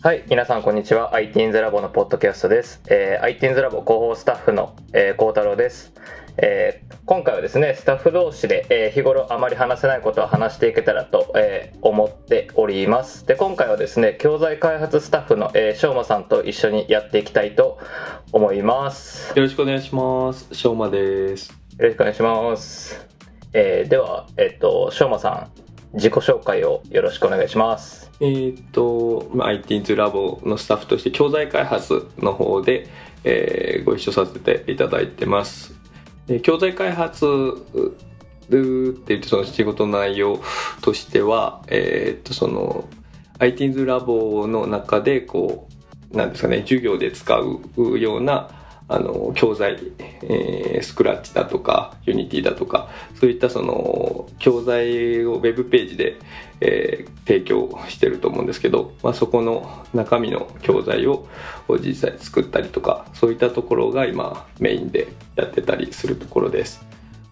[0.00, 1.12] はい、皆さんこんにちは。
[1.12, 2.80] ITINS ラボのポッドキャストです。
[2.88, 5.92] えー、ITINS ラボ広報スタッフの、えー、幸太郎です。
[6.36, 13.26] えー今回はですね、スタッフ同士で、えー日頃あまり話せないことを話していけたらと、えー思っております。
[13.26, 17.78] で、今回はですね、教材開発スタッフの、えー、しょうまさんと一緒にやっていきたいと
[18.30, 19.36] 思います。
[19.36, 20.54] よろしくお願いします。
[20.54, 21.50] しょうまです。
[21.50, 23.04] よろしくお願いします。
[23.52, 28.10] えーでは、えっ、と、しょうまさん、自己紹介をよろしくお願いします。
[28.20, 32.88] えーっと、まあ ITINS ラボのスタッフとして教材開発の方で、
[33.24, 35.74] えーご一緒させていただいてます。
[36.26, 40.40] で教材開発って言ってその仕事の内容
[40.82, 42.84] としては、えーっとその
[43.38, 45.68] ITINS ラボの中でこ
[46.12, 48.50] うなんですかね授業で使うような
[48.88, 49.76] あの教材、
[50.22, 52.88] えースクラッチだとかユニティだとか
[53.20, 56.16] そういったその教材をウェブページで、
[56.60, 61.28] えー提供してると思うんですけど、まあ、そこの中身の教材を
[61.84, 66.82] 実際作ったりとかそういったところが今メインでやってたりするところです。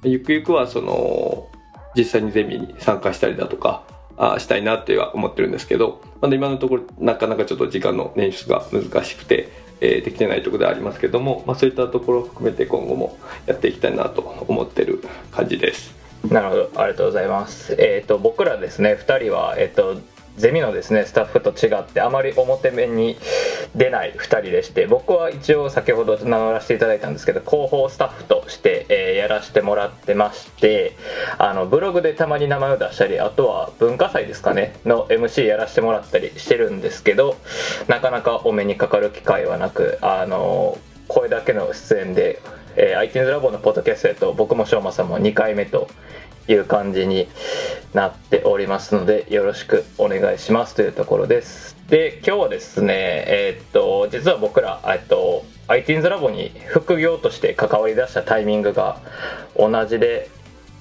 [0.05, 1.49] ゆくゆくはその
[1.97, 3.85] 実際にゼミに参加したりだとか
[4.19, 9.49] あしたいなっては思ってるんですけど、まだ今のところなかなかちょっと時間の捻出が難しくて、
[9.81, 15.95] えーできてないところではありますけども、まあ、そういったところを含めて今後もやっていきたいなと思ってる感じです。
[16.31, 17.77] なるほど、ありがとうございます。
[17.79, 19.97] えっ、と、僕らですね、2人は、えっ、と、
[20.37, 23.17] ゼミのですねスタッフと違ってあまり表面に
[23.75, 30.97] 出ない2人でして僕は一応先ほど名乗らせていただいたんですけど広報スタッフとして、えーやらせてもらってまして
[31.39, 37.37] あのブログでたまに名前を出したりあとは文化祭ですかねの MC やらせてもらったりしてるんですけど
[37.89, 42.41] なかなかお目にかかる機会はなくあの声だけの出演で、
[42.77, 45.89] えー、ITINS ラボのポッドキャストへと僕もしょうまさんも2回目と
[46.49, 47.27] いう感じに
[47.95, 50.75] なっておりますのでよろしくお願いします。
[50.75, 51.77] というところです。
[51.89, 52.93] で今日はですね
[53.27, 59.01] えーっと実は僕らえっと ITINS ラボに副業として関わり出したタイミングが
[59.59, 60.29] 同じで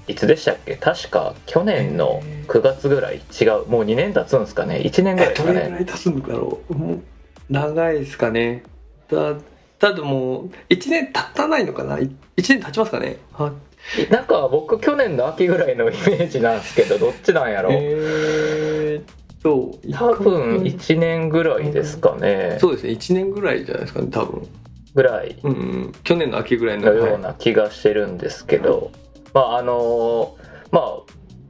[0.07, 0.75] いつでしたっけ？
[0.75, 3.22] 確か去年の9月ぐらい。
[3.41, 3.66] 違う。
[3.66, 5.78] もう2年経つんですかね？1年ぐらいですかね？
[5.81, 6.73] い経つんだろう
[7.50, 8.61] 長いですかね。
[9.09, 9.34] だ
[9.79, 13.17] ただもう1年経たないのかな？1年経ちますかね？
[13.33, 13.51] あ
[14.09, 22.57] なんか僕去年の秋ぐらいのイメージなんですけどどっちなんやろえーっと多分1年ぐらいですかね。
[22.59, 22.93] そうですね。
[22.93, 24.47] 1年ぐらいじゃないですかね多分。
[24.95, 25.37] ぐらい。
[25.43, 25.55] うんう
[25.89, 25.91] ん。
[26.03, 28.91] 去年の秋ぐらいののような気がしてるんですけど、
[29.35, 30.35] まああの
[30.71, 31.04] まあ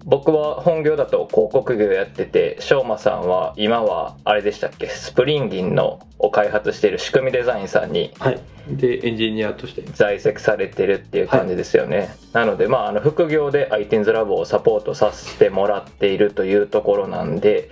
[0.05, 4.87] 僕は本業だと広告業やっててしょうまさんは今はあれでしたっけ？
[4.87, 9.81] スプリンギンのを開発している仕組みデザインさんにはい、はい、でエンジニアとして。
[9.95, 17.69] 在籍されてるっていう感じですよね、なのでまああの副業で ITINS ラボをサポートさせてもらっているというところなんで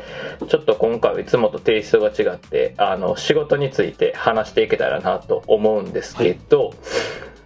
[0.47, 6.73] ちょっと今回はいつもとテイストが違ってあの仕事について話していけたらなと思うんですけど、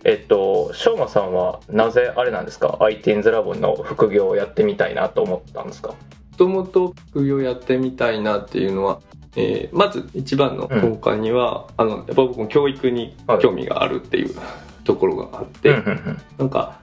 [0.08, 5.90] えっとしょうまさんはなぜあれなんですか？ITINS ラボの副業をやってみたいなと思ったんですか？
[5.90, 5.96] も
[6.38, 9.00] ともと副業やってみたいなっていうのは、
[9.36, 14.36] えーまず一番の根幹には、あのやっぱ僕も教育に興味があるっていう
[14.86, 16.22] ところがあって、うんうんうん。
[16.38, 16.80] なんか、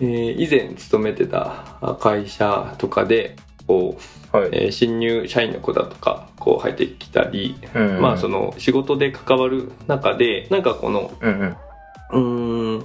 [0.00, 3.96] えー以前勤めてた会社とかでこ
[4.34, 4.48] う、はい。
[4.52, 8.02] えー新入社員の子だとかこう入ってきたり、うんうん。
[8.02, 11.56] まあその仕事で関わる中でなんかこのうんうん
[12.12, 12.84] うーん。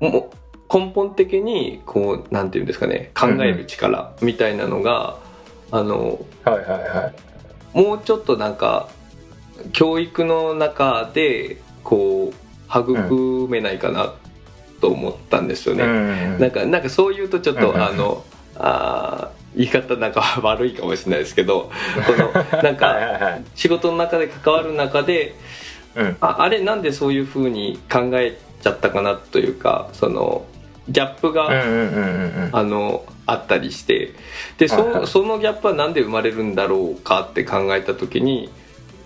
[0.00, 0.36] もう
[0.72, 5.18] 根本的にこうなんていうんですかね考える力みたいなのが、
[5.70, 7.12] あのはいはいは
[7.74, 7.78] い。
[7.78, 8.88] もうちょっとなんか
[9.72, 12.34] 教育の中でこう
[12.68, 14.14] 育めないかな
[14.80, 15.84] と思ったんですよね。
[15.84, 15.90] うん。
[15.90, 17.74] うんなんかなんかそう言うとちょっと、うん。
[17.74, 18.24] うんうんあの
[18.58, 21.70] あー言い方なんか悪いかもしれないですけど
[22.06, 25.34] このなんはいか仕事の中で関わる中で
[25.96, 26.16] うん。
[26.20, 30.46] ああれなんでそういうふうに考えちゃったかなというかその
[30.88, 31.48] ギャップが、
[32.52, 34.12] あのあったりして。
[34.58, 38.50] でそ,、そのギャップはなんで生まれるんだろうかって考えた時に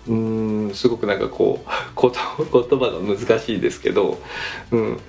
[0.07, 1.69] うーんすごくなんかこう
[1.99, 4.19] 言葉が難しいですけど、
[4.71, 4.99] うん、うん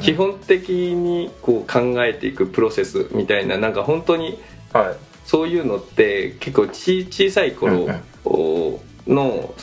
[0.00, 4.38] 基本的にこう考えていくプロセスみたいななんか本当に
[4.72, 4.96] はい。
[5.26, 9.54] そういうのって結構ち小さい頃うんうんうんの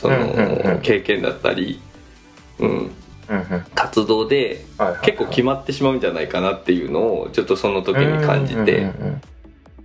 [0.82, 1.80] 経験だったり、
[2.58, 2.90] うん、
[3.74, 5.06] 活動ではいはいはい。
[5.06, 8.90] 結構決まってしまうんじゃないかなっていうのをちょっとその時に感じて。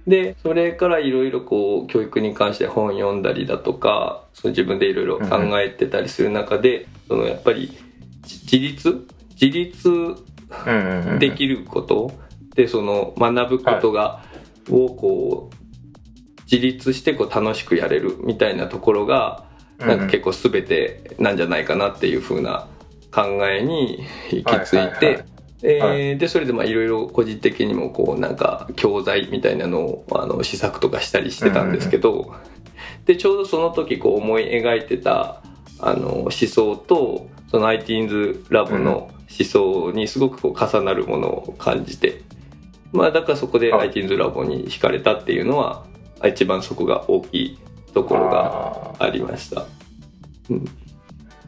[0.07, 7.77] でそれからいろいろこう教育に関して本読んだりだとかその自分でいろいろ考えてたりする中でそのやっぱり
[8.23, 9.07] じ自立？
[9.39, 10.15] 自立
[11.19, 12.11] できること？
[12.55, 14.23] でその学ぶことが
[14.71, 15.55] をこう
[16.51, 19.45] 自立してこう楽しくやれるみたいなところが
[19.79, 22.67] なんか結構全てなんじゃないかなっていう風な
[23.11, 25.25] 考えに行き着いて。
[25.61, 32.33] えー、でそれでまあいろいろ個人的にもこうなんか教材みたいなのをあの試作とかしたりしてたんですけど、
[33.05, 35.41] でちょうどその時こう思い描いてた
[35.79, 42.21] あの思想とその IT's ラボの思想にすごくこう重なるものを感じて、
[42.93, 45.85] まあだからそこで IT's ラボに惹かれたっていうのは
[46.25, 47.59] 一番そこが大きい
[47.93, 49.65] ところがありました。
[50.49, 50.65] うん。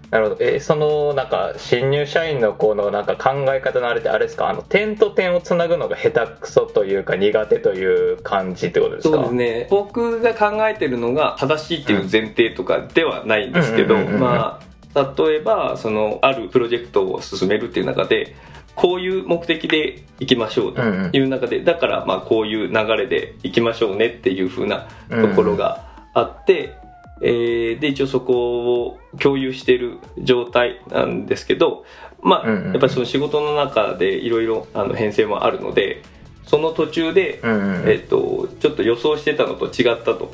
[0.10, 0.44] なるほど。
[0.44, 4.50] えー、その、なんか、新入社員の子のなんか考え方のあれってあれですか？
[4.50, 9.16] あの、点と点をつなぐのが下手くそというか苦手という感じってことですか？
[9.16, 9.68] そうですね。
[9.72, 14.60] 僕が考えてるのが正しいっていう前提とかではないんですけど、ま
[14.94, 18.36] あ、例えば、その、あるプロジェクトを進めるっていう中で、
[18.76, 26.78] こういう目的で行きましょうという中で、だからまあこういう流れで行きましょうねっていうふうなところがあって、
[27.22, 31.86] えー、で一応そこを共有している状態なんですけど
[32.24, 36.04] まあ、やっぱりその仕事の中でいろいろ編成もあるので
[36.46, 40.34] その途中で、えーと、ちょっと予想してたのと違ったと。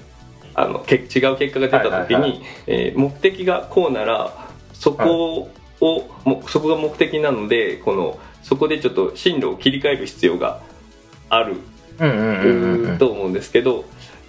[0.60, 10.62] あのけ違う結果が出た時に、え目的がこうならそこを、もそこが目的なのでこのそこでちょっと進路を切り替える必要が
[11.30, 11.58] ある
[12.98, 13.86] と思うんですけど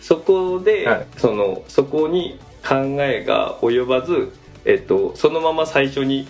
[0.08, 4.32] そこで、はい、そのそこに考えが及ばず、
[4.64, 6.26] えっと、そのまま最初に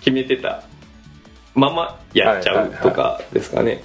[0.00, 0.62] 決めてた
[1.54, 3.62] ままやっちゃうとかですかね。
[3.62, 3.84] はいはいはい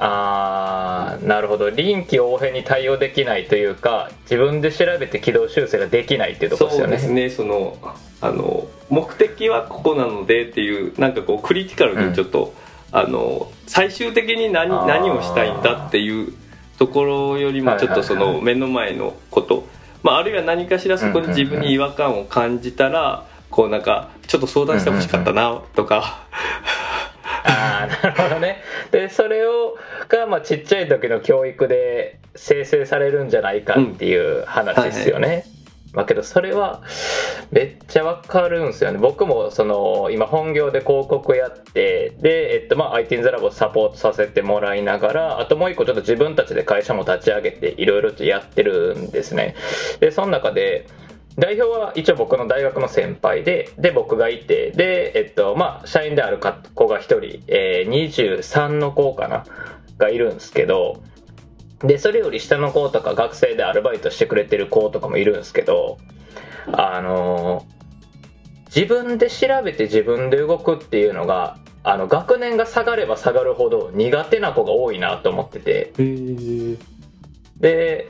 [0.00, 1.70] あーなるほど。
[1.70, 6.98] 臨機応変に対応できないというか自分で調べて軌道修正ができないっていうところですよね。
[6.98, 7.30] そうですね。
[7.30, 7.76] その
[8.20, 12.54] あの目的はここなのでっていうなんかこうクリティカルにちょっと、
[12.92, 16.32] うん、あの最終的に何何をしたいんだっていう
[16.78, 19.66] ところよりもちょっとその目の前のこと、
[20.02, 26.26] まあ、あるいは何かしらそこで自分に違和感を感じたらこうなんかちょっと相談してほしかったなとか。
[27.44, 28.62] ああなるほどね。
[28.90, 29.76] でそれを
[30.08, 35.57] が、まあ、ちっちゃい時の教育で生成されるんじゃないかっていう話ですよね、うんはいはい
[35.98, 36.80] まあけどそれは
[37.50, 38.98] めっちゃわかるんですよね。
[38.98, 49.56] 僕もその今本業で広告やってで、えっと、まあ IT's ラボサポートさせてもらいながらあともう一個ちょっと自分たちで会社も立ち上げていろいろとやってるんですね。
[49.98, 50.86] でその中で
[51.36, 59.44] 代表は一応僕の大学の先輩でで僕がいてでえっとまあ社員である子が1人、えー、23の子かな？
[59.98, 61.02] がいるんですけど
[61.80, 65.98] で、それより下の子とか学生でアルバイトしてくれてる子とかもいるんですけど、
[66.72, 67.64] あの
[68.66, 75.92] 自分で調べて自分で動くっていうのが、あの、学年が下がれば下がるほど苦手な子が多いなと思ってて。
[77.60, 78.08] で、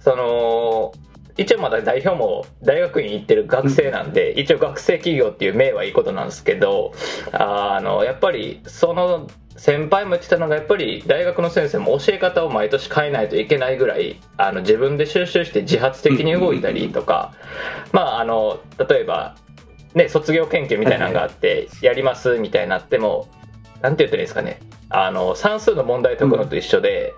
[0.00, 0.92] その、
[1.36, 6.92] 一応まだ代表も大学院行ってる学生なんで、一応学生企業っていう名はいいことなんですけど、
[7.32, 17.32] あの、やっぱりその先輩も言ってたのがやっぱり大学の先生も教え方を毎年変えないといけないぐらいあの自分で収集して自発的に動いたりとか、
[17.92, 19.36] まああの例えば
[19.94, 23.28] ね卒業研究みたいなのがあってやりますみたいになっても
[23.82, 24.60] なんて言ったらいいですかね。
[24.88, 27.14] あの算数の問題解くのと一緒で、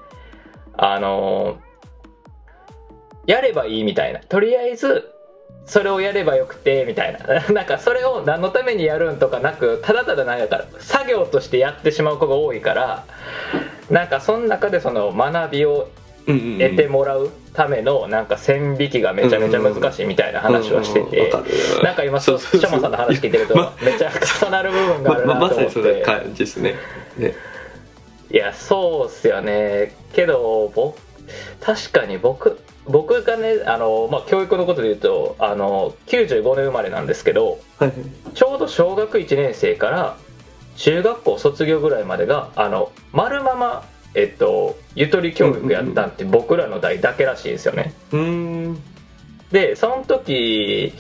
[0.77, 1.59] あの
[3.27, 4.21] やればいいみたいな。
[4.21, 5.14] とりあえず
[5.67, 7.41] それをやればよくてみたいな。
[7.53, 13.05] なんかそれを何のためにやるんとかなくただただ何やから作業としてやってしまう子が多いから
[13.91, 15.89] なんかその中でその学びを
[16.27, 21.31] 得てもらうためのなんか線引きがめちゃめちゃ難しいみたいな話をしてて
[21.83, 24.11] なんか今シャモさんの話聞いてるとめちゃ
[24.43, 25.55] 重なる部分があるなと思って。
[25.55, 26.75] まさにそう感じですね。
[28.31, 29.95] いやそうっすよね。
[30.15, 30.99] けど僕
[31.61, 37.93] 確かに僕僕がねあの、まあ、教育のことで言うとあの95年生まれなんですけど、はい、
[38.35, 40.17] ちょうど小学1年生から
[40.77, 47.95] 中学校卒業ぐらいまでがあの丸まま、えっと、ゆとり教育やったって僕らの代だけらしいですよね。
[49.51, 50.93] でその時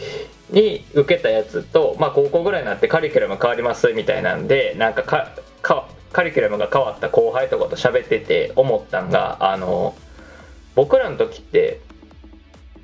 [0.50, 9.96] に受けたやつと、まあ、高校ぐらいになってカリキュラム変わりますみたいなんでなんかかかカリキュラムが変わった後輩とかと喋ってて思ったんがあの
[10.74, 11.80] 僕らの時って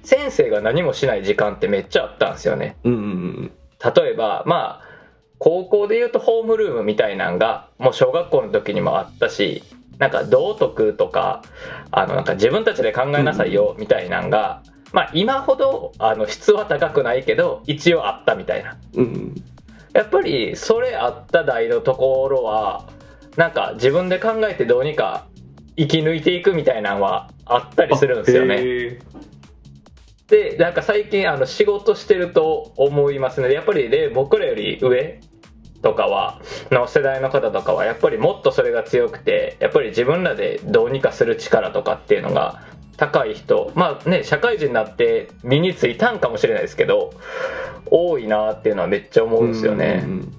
[0.03, 2.77] 先生が何もしない時間ってめっちゃあったんですよね。
[2.85, 3.53] うんうんうん、
[3.95, 4.91] 例えばまあ
[5.39, 9.63] 高校でいうとホームルームみたいなんがもう小学校の時にもあったし
[9.99, 11.43] なんか道徳とか
[11.91, 18.79] あのなんか自分たちで考えなさいよみたいなんが、うん、まあ今ほどあの質は高くないけど一応あったみたいな。
[18.95, 19.35] うん、
[19.93, 22.89] やっぱりそれあった代のところは
[23.37, 25.27] なんか自分で考えてどうにか
[25.77, 28.99] 生き抜いていくみたいなのはあったりするんですよね。
[30.29, 35.21] でなんか最近あの仕事してると思いますねやっぱりね僕らより上
[35.83, 36.41] とかは
[36.71, 42.63] の世代の方とかはやっぱりもっとそれが強くてやっぱり自分らでどうにかする力とかっていうのが
[42.97, 47.13] 高い人まあね社会人になって身についたんかもしれないですけど
[47.87, 50.03] 多いなっていうのはめっちゃ思うんですよね。
[50.05, 50.37] うんうん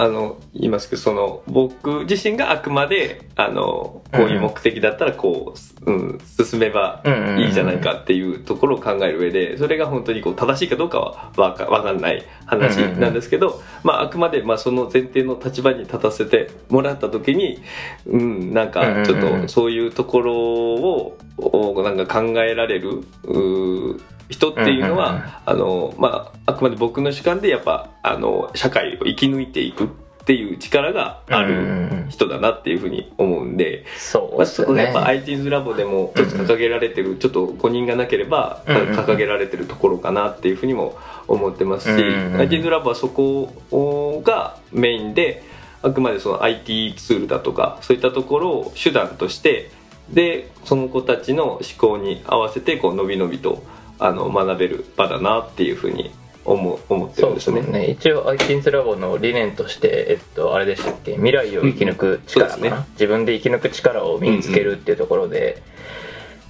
[0.00, 7.02] あの言いますけどその僕自身があくまであのこういう目的だったらこう、うん進めば
[7.38, 17.60] いいじゃないかっていうところを考える上でそれが本当にこう正しいかどうかはわかわかんない話なんですけど、まあ、あくまでまあその前提の立場に立たせてもらった時に、
[18.06, 29.88] うん、なんかちょっとそういうところをおなんか考えられるうー人っていうのは、あのまあ、あくまで僕の主観でやっぱあの社会を生き抜いていくっ
[30.28, 45.42] ていう力があるん人だなっていうふうに思うんで、まあ、そうですよねやっぱ IT's ラボでも一つ掲げられてるちょっと誤認がなければ掲げられてるところかなっていうふうにも思ってますし、IT's ラボはそこがメインで
[45.80, 49.70] あくまでその IT ツールだとかそういったところを手段として
[50.10, 53.62] でその子たちの思考に合わせてこう伸び伸びと
[53.98, 56.10] あの学べる場だなっていうふうに
[56.44, 57.34] 思う思ってるんでね。
[57.34, 57.84] ですすね。
[57.90, 61.14] 一応 IT's ラボの理念として、えっと、あれでしたっけ？
[61.14, 62.86] 未来を生き抜く力かな、うんね。
[62.92, 65.62] 自分で生き抜く力を身につけるっていうところで、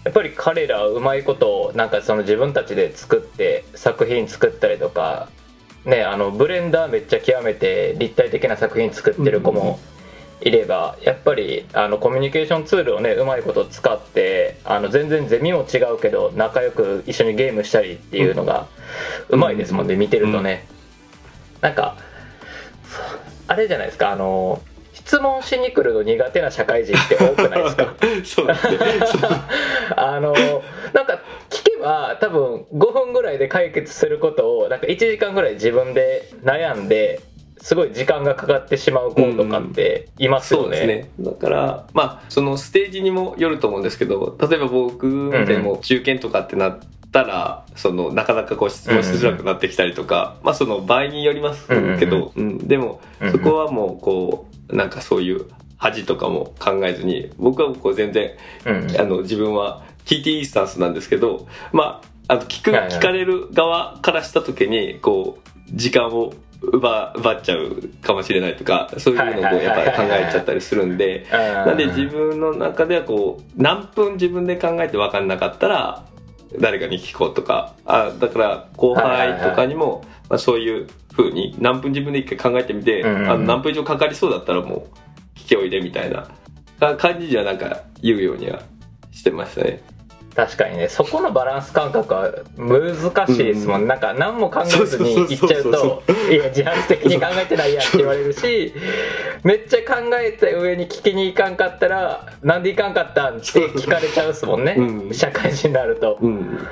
[0.05, 5.29] やっぱり彼らはうまいことをなんかその自分たちで作って作品作ったりとか
[5.85, 9.79] ねあのブレンダーめっちゃ極めて立体的な作品作ってる子も
[10.41, 18.67] いればやっぱりあのコミュニケーションツールをねうまいこと使ってあの全然ゼミも違うけど仲良く一緒にゲームしたりっていうのが
[19.29, 20.67] うまいですもんね見てるとね、
[21.61, 21.97] なんか
[23.49, 24.61] あれじゃないですかあの
[24.93, 27.95] 質問しに来るの苦手な社会人って多くないですか？
[28.25, 28.47] そう
[29.97, 30.33] あの
[30.93, 37.21] なんか聞けば多分5分ぐらいで解決することをなんか1時間ぐらい自分で悩んで
[37.61, 40.65] すごい時間がかかってしまう子とかっていますよね。
[40.65, 41.11] そうですね。
[41.21, 46.79] だからまあそのステージにもよると思うんですけど例えば僕でも中堅とかってなっ
[47.13, 51.67] たら、そのなかなかこう質問しづらくなってきたりとか、まあその場合によります
[51.99, 53.33] けど、うんでもうんうん。
[53.33, 55.47] そこはもうこうなんかそういう
[55.79, 58.33] 恥とかも考えずに僕はこう全然
[58.67, 76.05] うんあの自分は聞いていいスタンスなんですけどまああの聞く聞かれる側からした時にこう時間を奪奪っちゃうかもしれないとかそういうのをやっぱり考えちゃったりするんでななんで自分の中ではこう何分自分で考えて分かんなかったら
[76.61, 84.89] 誰かに聞こうとかあだから後輩とかにも、まあ、そういう風に何分自分で一回考えてみて、うんうんあの何分以上かかりそうだったらも
[85.37, 86.29] う聞けおいでみたいな。
[86.79, 88.63] か感じじゃなんか言うようには
[89.11, 89.83] してましたね。
[90.39, 93.89] 確かにねそこのバランス感覚は難しいですもん、うん。
[93.89, 98.73] なんか何も考えずに言っちゃうと「いや自発的に考えてないやん」って言われるし
[99.43, 105.13] めっちゃ考えた上に聞きに行かんかったら「なんで行かんかったん?」って聞かれちゃうっすもんね、うん。
[105.13, 106.19] 社会人になると。
[106.21, 106.65] うん。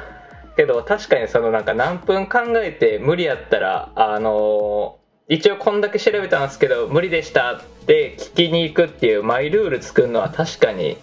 [0.56, 10.98] けど確かにそのなんか何分考えて無理やったらあのー一応こんだけ調べたんですけど無理でしたって聞きに行くっていうマイルール作るのは確かに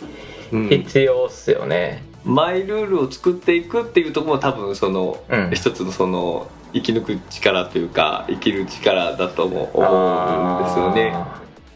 [0.53, 0.69] うん。
[0.69, 2.03] 必要っすよね。
[2.25, 5.51] マイルールを作っていくっていうところも多分その、うん。
[5.51, 11.15] 一つのその生き抜く力というか生きる力だとも思うんですよね。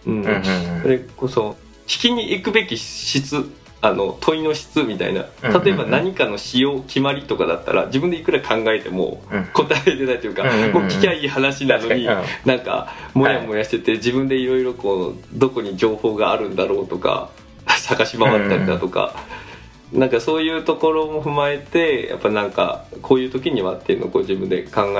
[0.06, 0.13] うん。
[0.13, 0.82] うんうんうん。
[0.82, 3.50] それこそ聞きに行くべき質
[3.80, 5.22] あの問いの質みたいな。
[5.22, 5.63] うんうんうん。
[5.63, 9.46] 例えば何かの使用決まりとかだったら自分でいくら考えてもうん。
[9.54, 17.30] 答えれないというか、うんうんうんもう聞きゃいい話なのに、なんかモヤモヤしてて、自分でいろいろこうどこに情報があるんだろうとか
[17.68, 19.13] 探し回ったりだとか、
[19.94, 24.94] なんかそういうところも踏まえてやっぱなんかこういう時にはっていうのをこう自分で考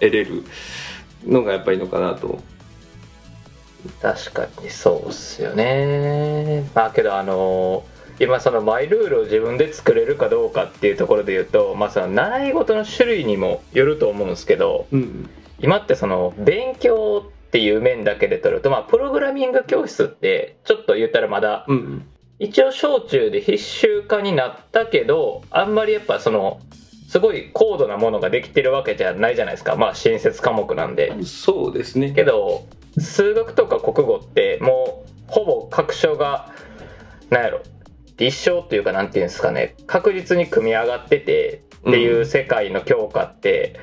[0.00, 0.44] えれる
[1.26, 2.40] のがやっぱいいのかなと。
[4.02, 6.68] 確かにそうっすよね。
[6.74, 7.84] まあけどあの
[8.20, 15.30] 今そのマイルールを自分で作れるかどうかっていうところで言うと、まあ、その習い事の種類にもよると思うんですけどうん
[15.60, 22.06] 今ってその勉強っていう面だけで取ると、まあ、プログラミング教室ってちょっと言ったらまだうん
[22.38, 26.60] 一応小中で必修化になったけどあんまりやっぱその
[27.08, 29.76] すごい高度なものができてるわけじゃないじゃないですか。
[29.76, 31.22] まあ新設科目なんで。
[31.24, 32.12] そうですね。
[32.12, 32.66] けど
[32.98, 36.52] 数学とか国語ってもうほぼ各所が
[37.30, 37.62] なんやろ
[38.18, 39.74] 立証っていうかなんていうんですかね。
[39.86, 43.76] 確実に組み上がっててっていう世界の教科って、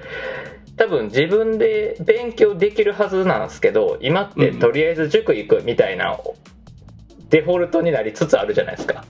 [0.78, 4.60] 多分自分で勉強できるはずなんですけど今ってうん。
[4.60, 6.16] とりあえず塾行くみたいな
[7.30, 9.04] デフォルトになりつつあるじゃないですか。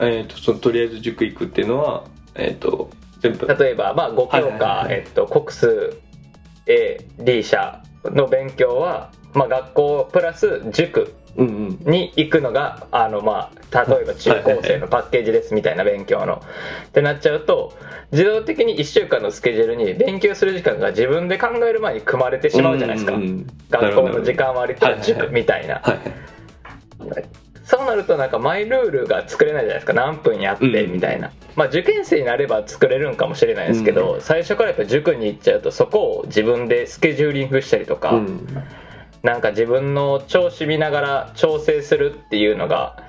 [0.00, 2.04] えー、とそのとりあえず塾行くっていうのは
[2.34, 5.98] えっ、と全部例えば、まあ、5教はいはいはい科はいえっと国数
[6.66, 16.42] AD 社の勉強は、まあ、学校プラス塾うんうんに行くのがあの、まあ、例えば中高生のパッケージですみたいな勉強の。
[16.88, 17.76] ってなっちゃうと
[18.10, 23.14] 自動的に1週間のスケジュールに勉強する時間が自分で考える前に組まれてしまうじゃないですか。
[23.14, 25.74] うんうんうん学校の時間割とはいはいはい塾みたいな。
[25.74, 26.37] はいはい
[27.64, 29.92] そうなるとなんかマイルールが作れないじゃないですか。
[29.92, 30.92] 何分やってうん。
[30.92, 38.46] みたいな、まあ受験生になれば作れるんかもしれないですけど、最初からやっぱ塾に行っちゃうとそこを自分でスケジューリングしたりとか、うん。
[39.22, 43.02] なんか自分の調子見ながら調整するっていうのが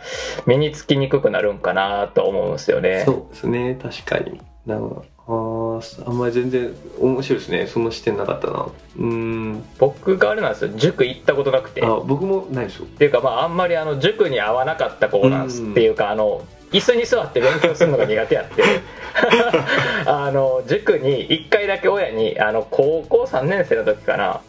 [0.46, 3.03] 身につきにくくなるんかなと思うんですよね。
[3.05, 3.79] そうですね。
[3.81, 4.41] 確かに。
[4.65, 7.67] なんかあーあんまり全然面白いですね。
[7.67, 8.65] その視点なかったな。
[8.98, 9.63] うーん。
[9.77, 10.71] 僕があれなんですよ。
[10.75, 11.86] 塾行ったことなくて。
[11.86, 18.63] あ僕もないですよっていうかまああんまりあの塾に合わなかった子なんですうんっていうかあの椅子に座って勉強するのが苦手やって。
[20.07, 24.41] あの塾に1回だけ親にあの高校3年生の時かな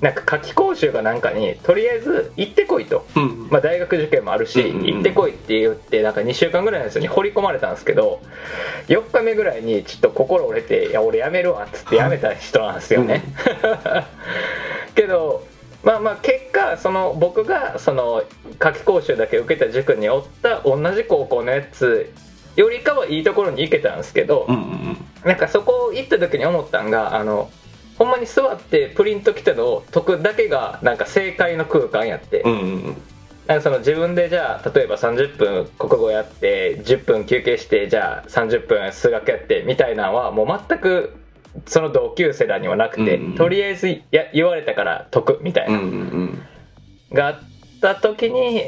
[0.00, 4.86] なんか夏期講習かなんかにとりあえず行ってこいと、うんまあ、大学受験もあるし、うんうんうん。
[4.94, 8.22] 行ってこいって言ってなんか2週間ぐらいのやつに掘り込まれたんですけど
[8.88, 13.22] 4日目ぐらいにちょっと心折れて「いや俺やめるわ」っつってやめた人なんですよね。
[14.94, 15.46] けど
[15.82, 18.22] まあまあ結果その僕がその
[18.58, 22.10] 夏期講習だけ受けた塾におった同じ高校のやつ
[22.56, 24.96] よりかはいいところに行けたんですけど、うんうん。
[25.24, 27.50] なんかそこ行った時に思ったんがあの
[28.00, 33.02] ほんまに座ってプリント来たのを解くだけがなんか正解の空間やって、うんうんうん
[33.46, 41.16] なんかその自分でじゃあ例えば30分国語やって10分休憩してじゃあ30分数学やってみたいなのはもう全く
[41.66, 46.42] その同級生らにはなくて、うんとりあえずや言われたから解くみたいな、うんうん
[47.12, 47.40] があっ
[47.80, 48.62] た時に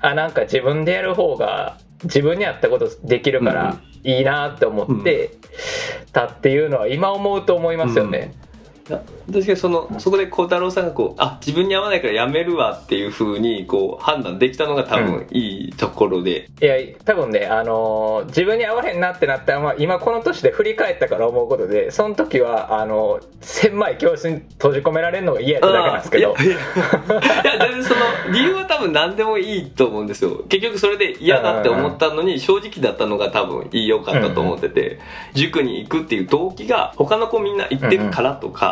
[0.00, 5.30] あなんか自分でやる方が自分に合ったことできるからいいなって思って
[6.12, 8.34] たっていうのは今思うと思いますよね。
[8.84, 26.34] 確かにそのそこで孝太郎さんがこうあ自分に合わないからやめるわっていうふうにこう判断できたのが多分いいところで、いや多分ね、あのー自分に合わへんなってなったのは今この年で振り返ったから思うことでその時はあの狭い教室に閉じ込められるのが嫌やっただけなんですけど。
[26.38, 30.44] あいや全然その理由は多分何でもいいと思うんですよ。
[30.48, 35.00] 結局それで嫌だって思ったのに正直だったのが多分いいよかったと思ってて、
[35.34, 38.71] 塾に行くっていう動機が他の子みんな行ってるからとか、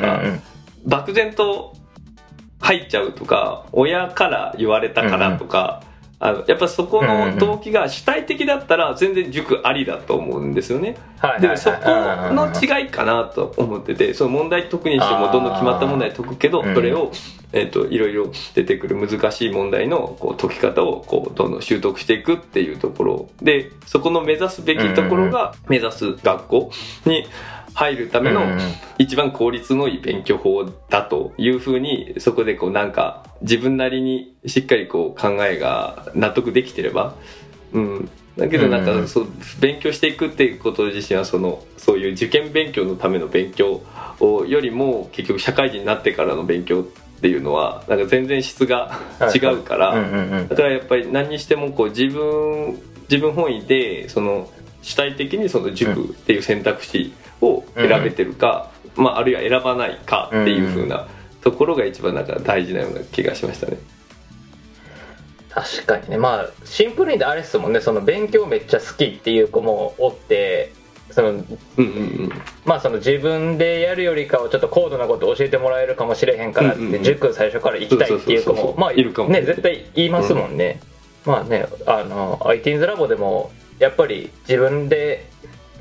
[0.00, 0.42] か、うううん。
[0.86, 1.74] 漠然と
[2.60, 5.82] 入っちゃうとか親から言われたからとか、
[6.24, 10.96] あのやっぱそこの動機が主体的だったら全然塾ありだと思うんですよね。
[11.40, 16.74] でそこの違いかなと思っててその問題解くにしてもどんどん決まった問題解くけどうん。
[16.76, 17.10] それを、
[17.52, 23.28] えー、といろいろ出てくる難しい問題のこう解き方をこうどんどん習得していくっていうところ。
[23.42, 26.70] でそこの目指すべきところが目指す学校
[27.04, 27.26] に
[27.74, 28.42] 入るための
[28.98, 37.14] 一番効率のいい勉強法だというふうにそこでこうなんか自分なりにしっかりこう考えが納得できてれば、
[37.72, 39.26] うん、だけどなんうんかそう
[39.60, 43.82] 勉強していくっていうこと自身はそのそういう受験勉強のための勉強
[44.20, 48.98] をよりも結局社会人になってからの勉強っていうのはなんか全然質が
[49.34, 49.94] 違うから、
[50.48, 54.50] だからやっぱり何にしてもこう自分自分本位でその
[54.82, 61.08] 主体的にその塾っていう選択肢を選べてるか、まあ、あるいは選ばないかっていう風な
[61.42, 63.76] ところが一番なんか大事なような気がしましたね。
[65.50, 66.16] 確かにね。
[66.16, 67.80] まあシンプルにあれですもんね。
[67.80, 70.72] その勉強めっちゃ好きっていう子もおって
[71.10, 71.44] そのうん
[71.76, 71.84] うんう
[72.24, 72.30] ん。
[72.64, 76.92] まあその自分でやるよりかはちょっと高度なこと教えてもらえるかもしれへんからっうんうんうん。
[76.92, 80.80] て塾最初から行きたいっていう子もまあいるかもね絶対言いますもんね、
[81.26, 85.28] まあねあの IT's ラボでもやっぱり自分で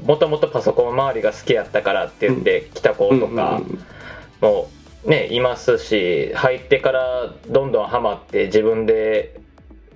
[0.05, 3.61] もともとパソコン周りが好きやったからって言って来た子とか
[4.41, 4.69] も
[5.05, 9.39] ねいますし入ってからどんどんハマって自分で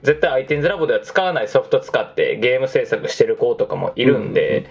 [0.04, 4.68] 絶対 IT's ラボでは使わないソフト使ってゲーム制作してる子とかもいるんで、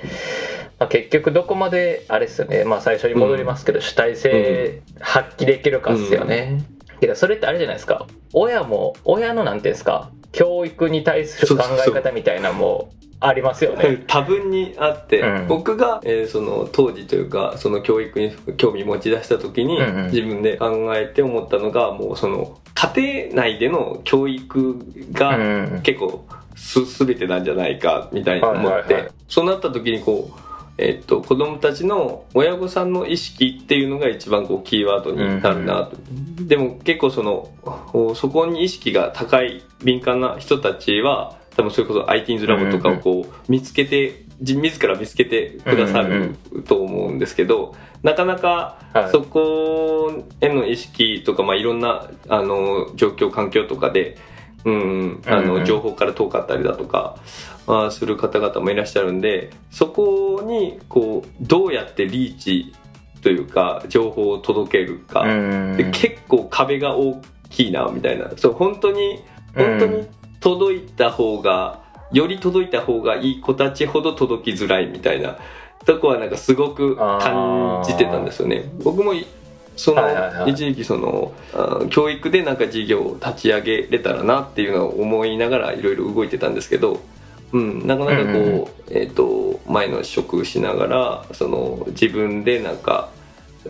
[0.79, 6.65] まあ、結局どこまであれですよね、まあ、最初に戻りますけど、主体性発揮できるかっすよね、
[7.01, 8.07] けどそれってあれじゃないですか。
[8.33, 12.91] 親も親のなんていうんですか教育に対する考え方みたいなのも
[13.27, 14.05] ありますよね。
[14.07, 15.49] 多分にあって、うん。
[15.49, 20.07] 僕が、えーその当時というかその教育に興味持ち出した時に、うんうん。
[20.07, 24.79] 自分で考えて思ったのがもうその家庭内での教育
[25.13, 25.41] が、う
[25.79, 26.25] ん結構
[26.57, 30.41] す全てなんじゃないかみたいに思って、そうなった時にこう、
[30.79, 35.97] えっと子供たちの親御さんの意識っていうのが一番こうキーワードになるなと、
[36.45, 37.51] でも結構その
[37.93, 46.37] おそこに意識が高い敏感な人たちは多分それこそ iTeens ラボとかをこう見つけて、自自ら見つけてくださる
[46.67, 49.11] と思うんですけど、なかなかはい。
[49.11, 54.17] そこへの意識とか、まあ、いろんなあの状況環境とかで、
[54.65, 57.17] うん、あの情報から遠かったりだとか、
[57.67, 62.73] まあ、する方々もいらっしゃるんでそこにこうどうやってリーチ
[63.23, 65.77] というか情報を届けるか、うん。
[65.77, 68.31] で結構壁が大きいなみたいな。
[68.37, 69.23] そう本当に
[69.55, 70.07] 本当に
[70.45, 71.81] 届いた方が、
[72.13, 75.39] より届いた方がいい子たちほど届きづらいみたいな
[75.87, 78.71] とこはなんかすごく感じてたんですよね。
[78.83, 79.27] 僕もい
[79.75, 80.53] その、はいはいはい。
[80.53, 87.01] 一時期そのあ教育でなんか事業を立ち上げれたらなっていうのを思いながらいろいろ動いてたんですけど、
[87.53, 88.67] うん、なかなかこう、うんうん。
[88.91, 93.09] えっ、と前の職しながらその自分でなんか、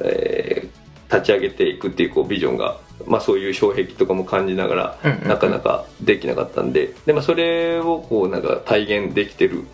[0.01, 0.85] えー
[1.15, 5.29] 立ち上げていくっていうこうビジョンが、まあ、そういう障壁とかも感じながら、うんうんうん。
[5.29, 9.64] なかなかできなかったんでで、まあ、それをこうなんか体現できてる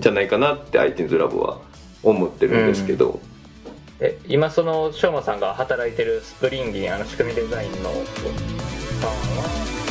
[0.00, 1.58] じゃないかなって iTunes ラボは
[2.02, 3.20] 思ってるんですけど、
[4.00, 7.90] え今そのしょうまさんが働いてるスプリンギンあの仕組みデザインの
[9.00, 9.83] さんは